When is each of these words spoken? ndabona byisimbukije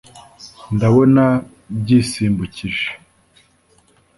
ndabona 0.75 1.23
byisimbukije 1.81 2.89